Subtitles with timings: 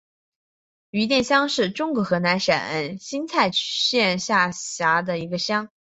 [0.89, 5.69] 余店乡是中国河南省新蔡县下辖的一个乡。